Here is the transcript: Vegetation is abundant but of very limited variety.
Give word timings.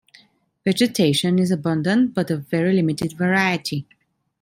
Vegetation 0.65 1.37
is 1.37 1.51
abundant 1.51 2.15
but 2.15 2.31
of 2.31 2.47
very 2.47 2.73
limited 2.73 3.13
variety. 3.13 3.85